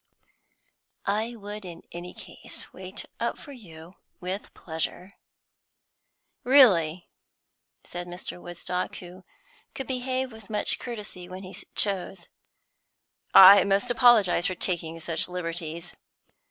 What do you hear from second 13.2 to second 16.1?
"I must apologise for taking such liberties.